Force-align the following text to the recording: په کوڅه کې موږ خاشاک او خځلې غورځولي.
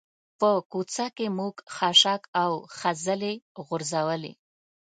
په 0.39 0.49
کوڅه 0.71 1.05
کې 1.17 1.27
موږ 1.37 1.55
خاشاک 1.75 2.21
او 2.43 2.51
خځلې 2.77 3.33
غورځولي. 3.65 4.33